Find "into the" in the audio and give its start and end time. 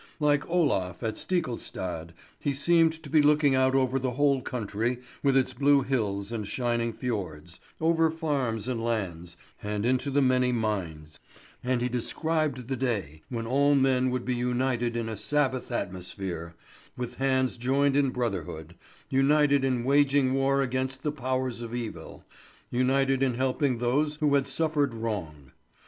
9.85-10.23